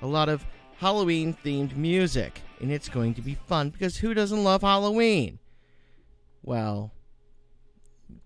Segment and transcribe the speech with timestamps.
[0.00, 0.44] a lot of
[0.78, 2.40] Halloween themed music.
[2.60, 5.38] And it's going to be fun because who doesn't love Halloween?
[6.42, 6.92] Well,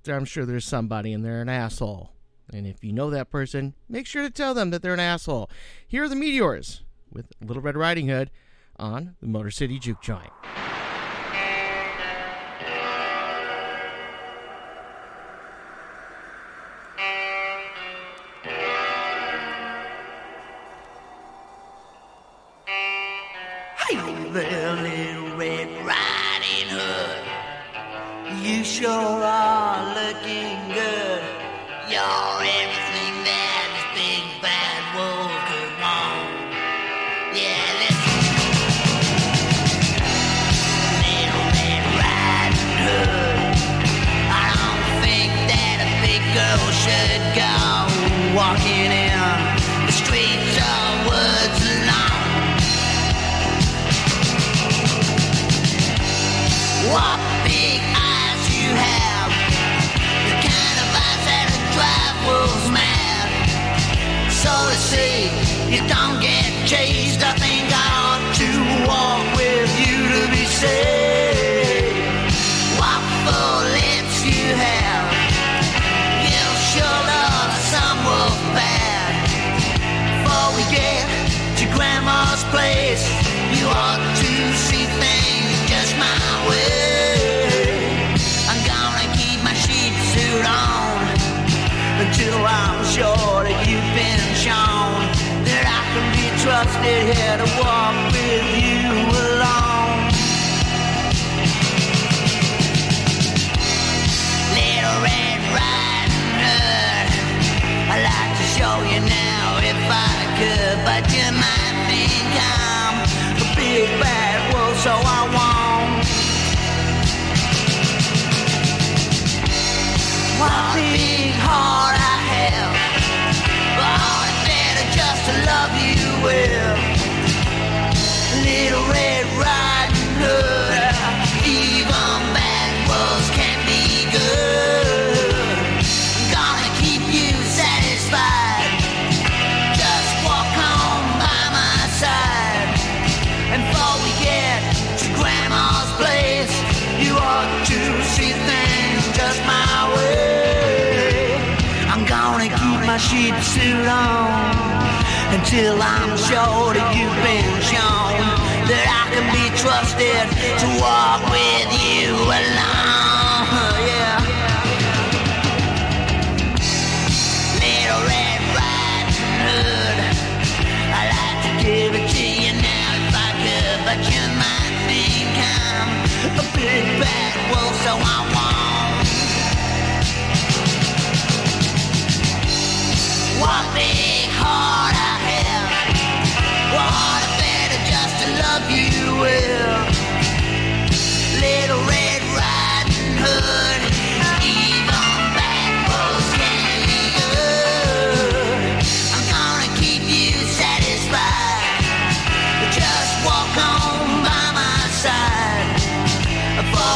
[0.06, 2.12] I'm sure there's somebody and they're an asshole.
[2.52, 5.50] And if you know that person, make sure to tell them that they're an asshole.
[5.86, 8.30] Here are the Meteors with Little Red Riding Hood
[8.76, 10.30] on the Motor City Juke Joint.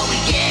[0.09, 0.46] we get.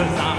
[0.00, 0.29] Cause I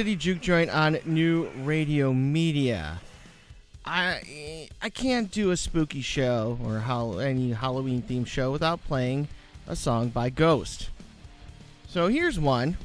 [0.00, 3.02] City Juke Joint on New Radio Media.
[3.84, 6.78] I I can't do a spooky show or
[7.20, 9.28] any Halloween themed show without playing
[9.68, 10.88] a song by Ghost.
[11.86, 12.78] So here's one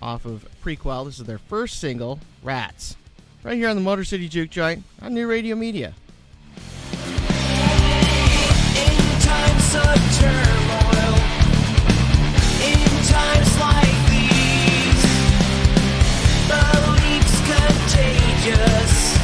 [0.00, 1.06] off of Prequelle.
[1.06, 2.94] This is their first single, Rats.
[3.42, 5.92] Right here on the Motor City Juke Joint on New Radio Media.
[6.92, 7.00] In
[9.22, 11.14] times of turmoil,
[12.62, 13.97] in times like
[18.48, 19.17] contagious,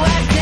[0.00, 0.39] We threw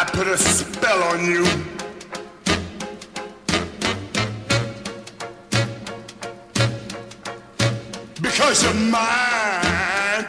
[0.00, 1.44] I put a spell on you.
[8.22, 10.26] Because you're mine.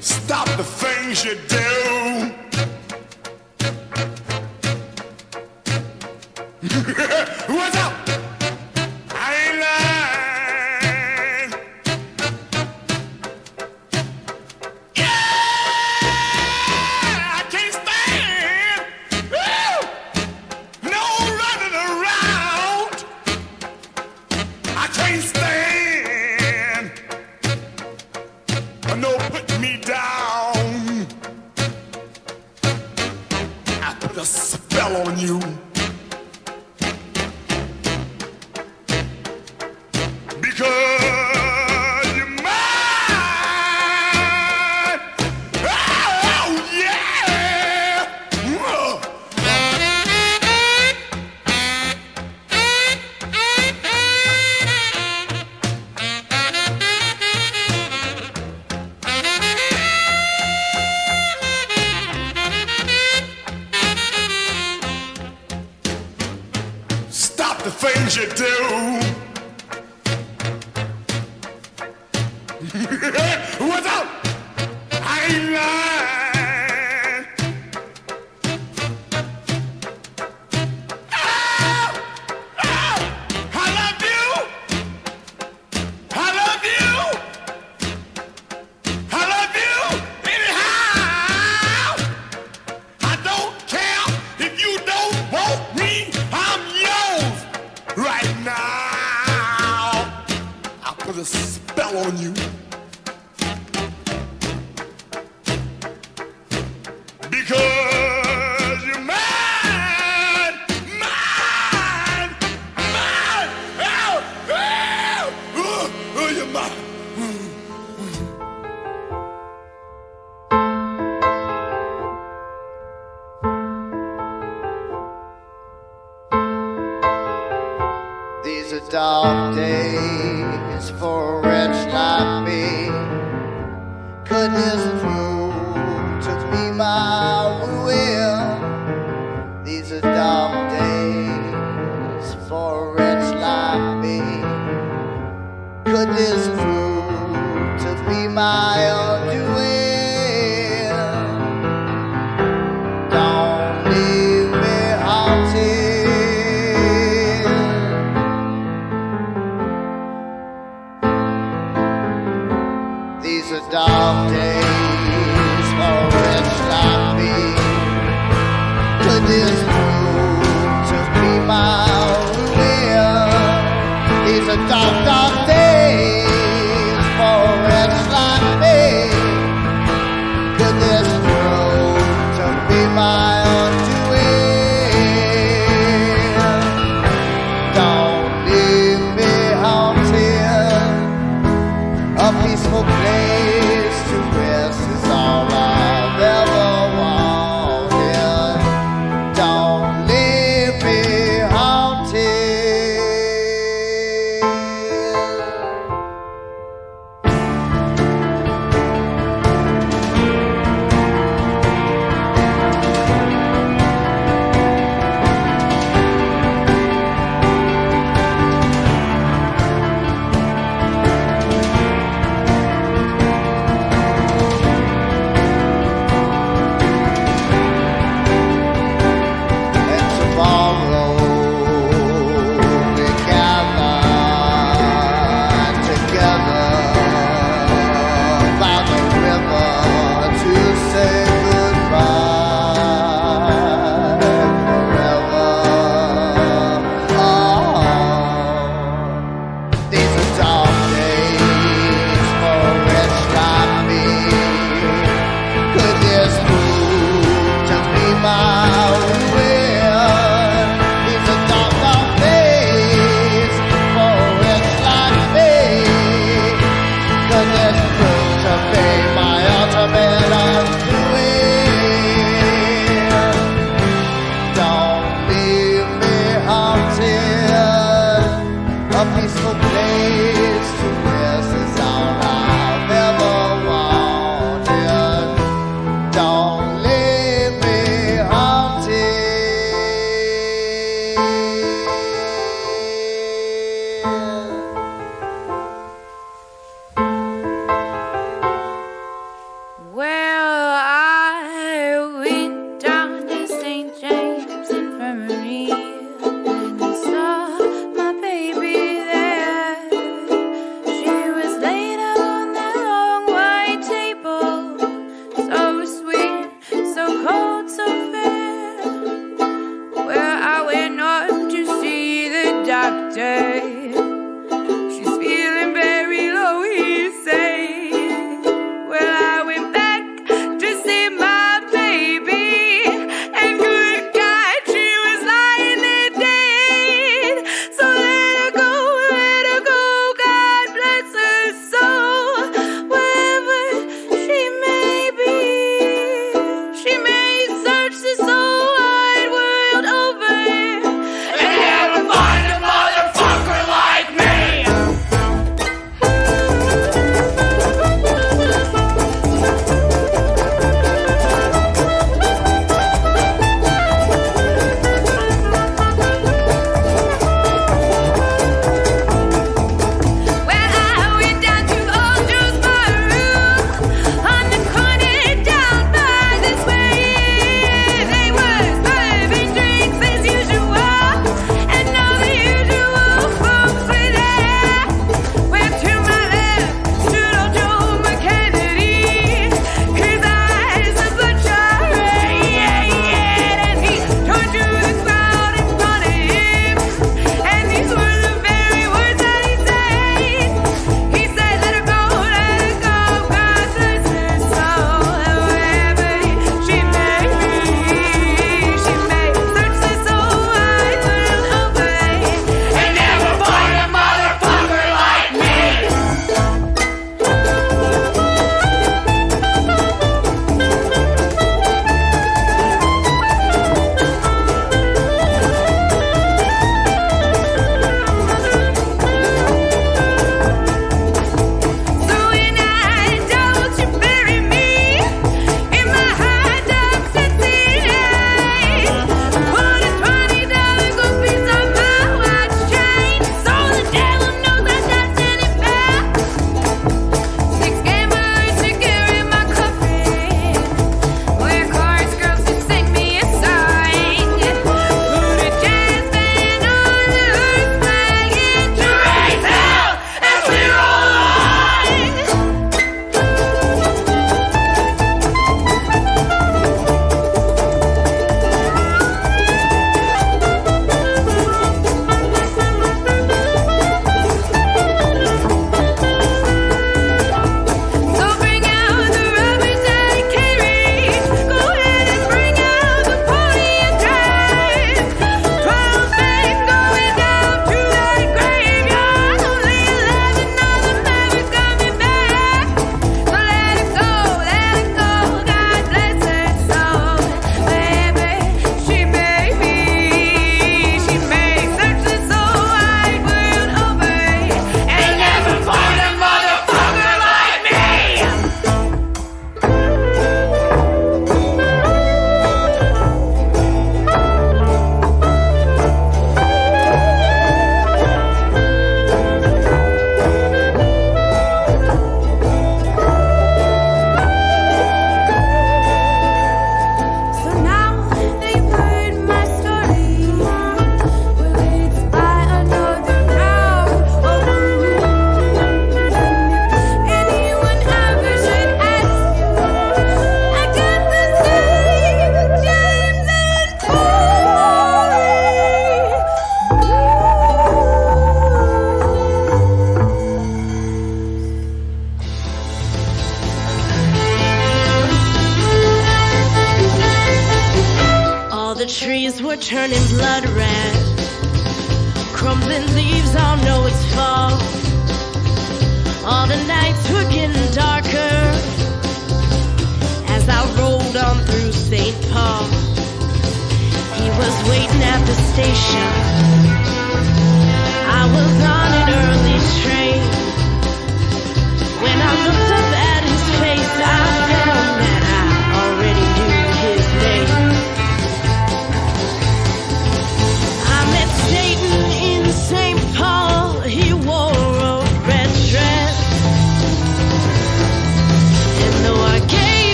[0.00, 1.89] Stop the things you do.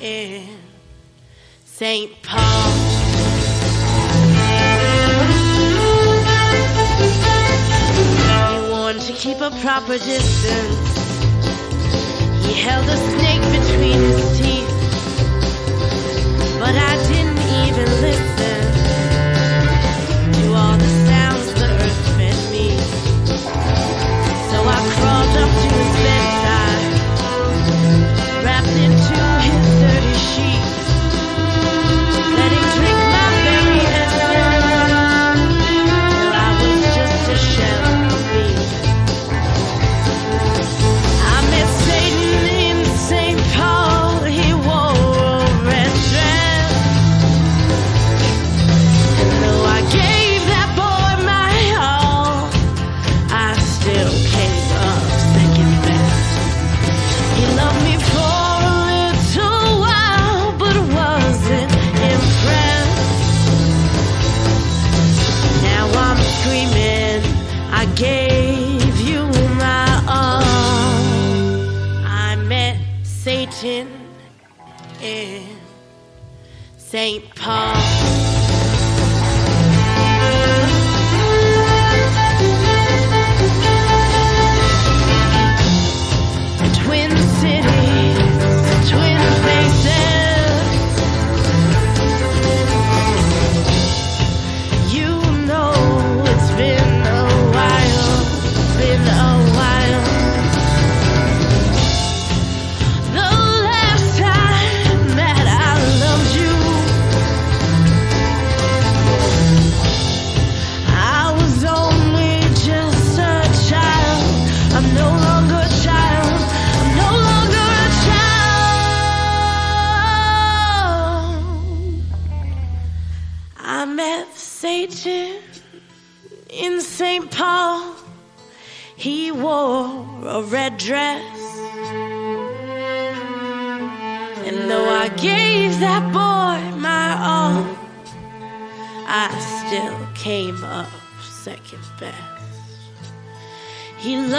[0.00, 0.46] in
[1.64, 2.10] St.
[2.22, 2.72] Paul.
[7.94, 10.96] He warned to keep a proper distance.
[12.46, 14.74] He held a snake between his teeth,
[16.60, 18.65] but I didn't even listen.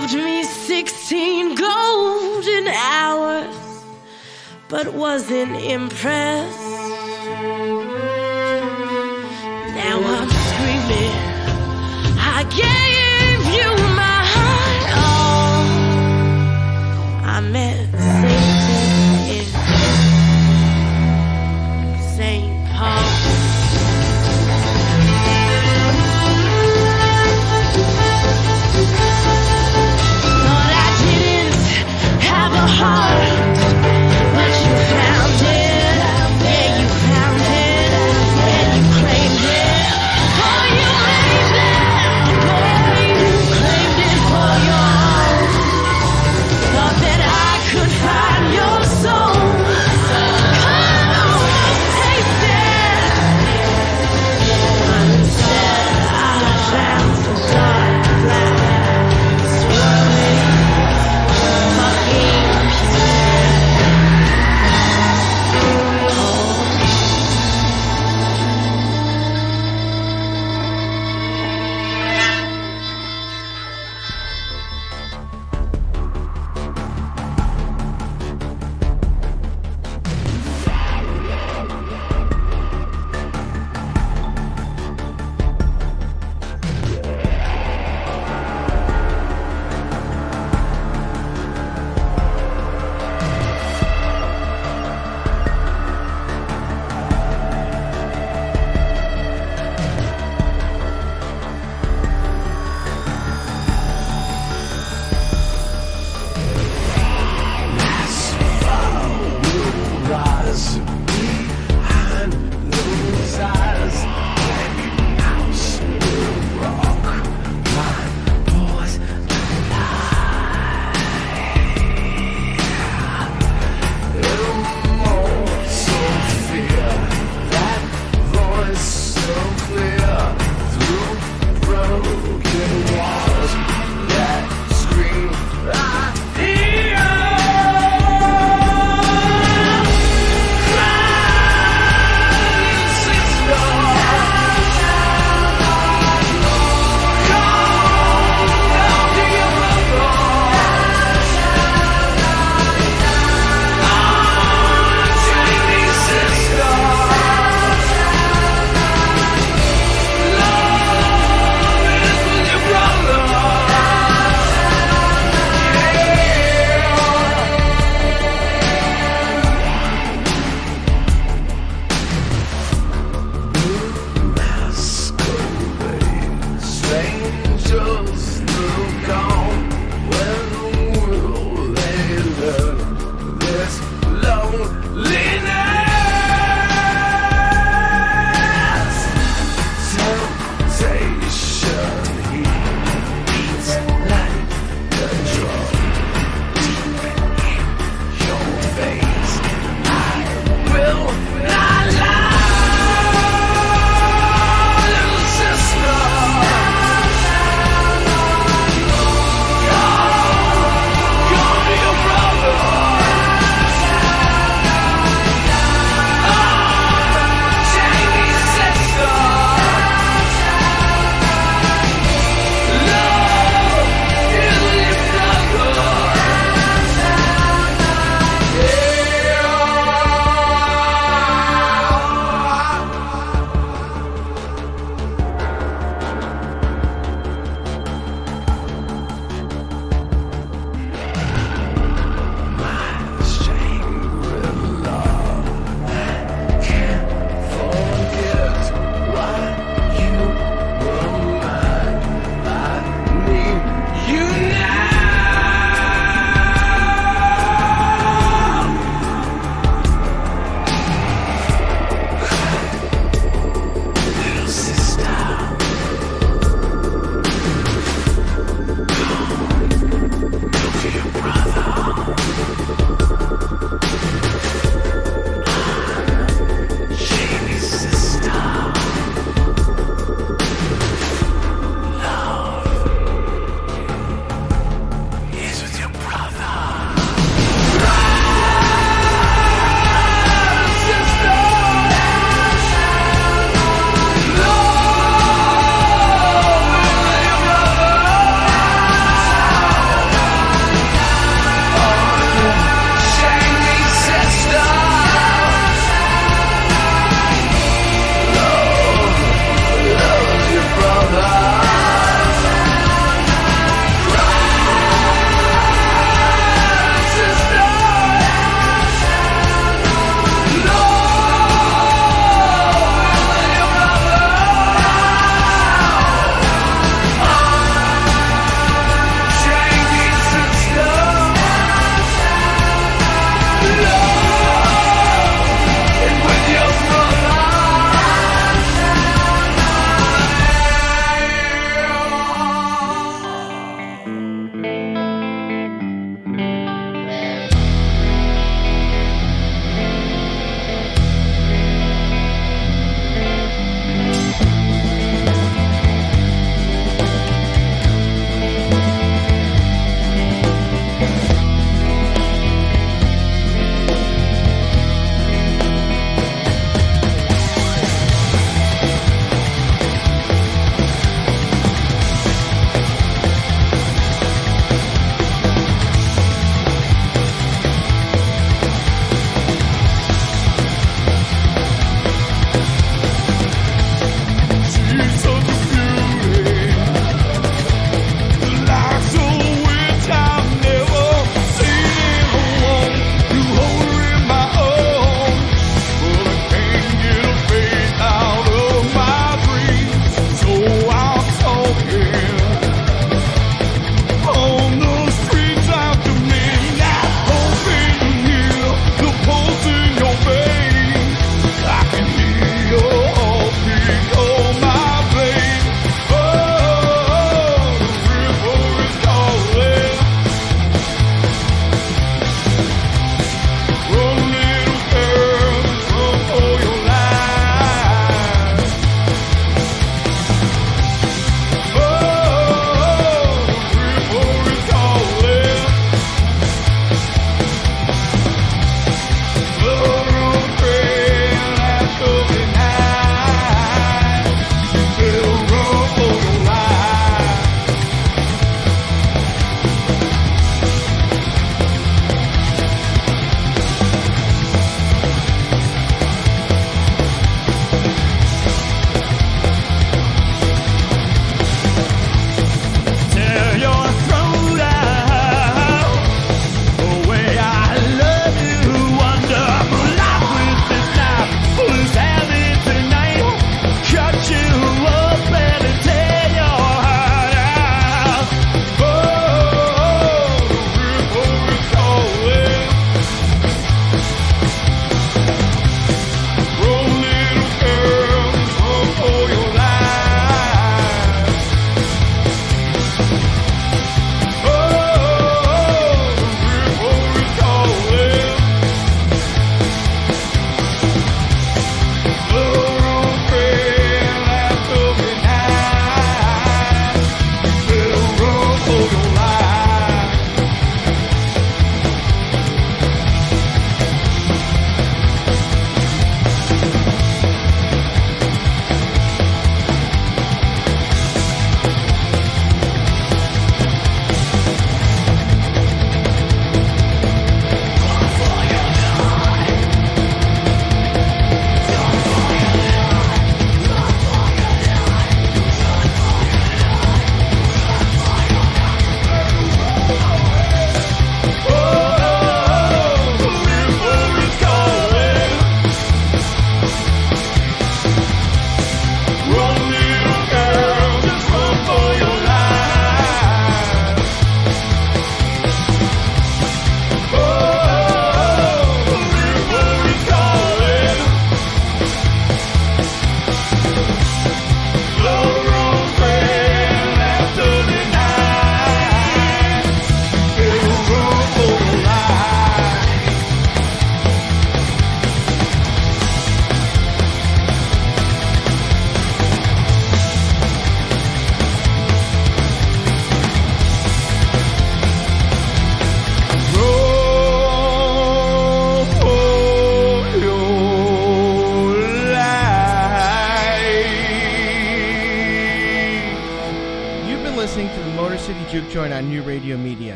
[0.00, 3.84] loved me 16 golden hours,
[4.68, 7.77] but wasn't impressed.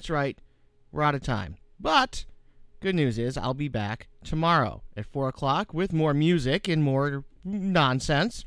[0.00, 0.38] That's right,
[0.92, 1.58] we're out of time.
[1.78, 2.24] But
[2.80, 7.24] good news is I'll be back tomorrow at 4 o'clock with more music and more
[7.44, 8.46] nonsense.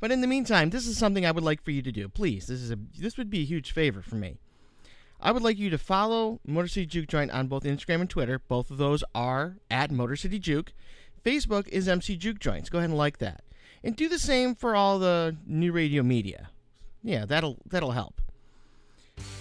[0.00, 2.10] But in the meantime, this is something I would like for you to do.
[2.10, 4.36] Please, this is a this would be a huge favor for me.
[5.18, 8.38] I would like you to follow Motor City Juke Joint on both Instagram and Twitter.
[8.38, 10.74] Both of those are at Motor City Juke.
[11.24, 12.68] Facebook is MC Juke Joints.
[12.68, 13.44] Go ahead and like that,
[13.82, 16.50] and do the same for all the new radio media.
[17.02, 18.20] Yeah, that'll that'll help.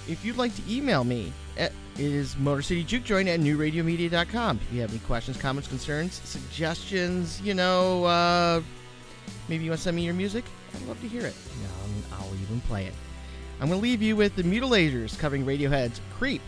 [0.08, 4.60] If you'd like to email me, it is motorcityjukejoint at newradiomedia.com.
[4.62, 8.62] If you have any questions, comments, concerns, suggestions, you know, uh,
[9.48, 10.44] maybe you want to send me your music,
[10.76, 11.36] I'd love to hear it.
[12.12, 12.94] I'll even play it.
[13.62, 16.42] I'm going to leave you with the Mutilators covering Radiohead's Creep.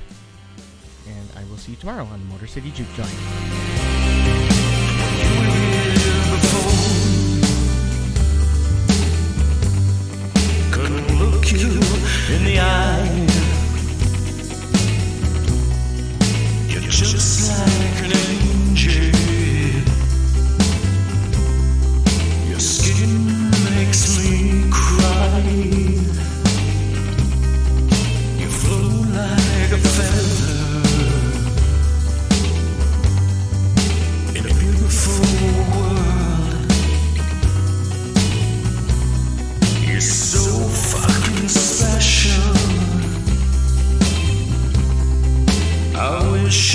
[1.07, 3.09] And I will see you tomorrow on the Motor City Juke Joint.
[12.34, 13.27] In the eye.
[16.67, 18.53] You're just like an angel.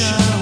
[0.00, 0.37] I